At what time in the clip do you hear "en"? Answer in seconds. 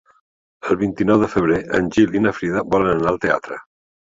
1.81-1.91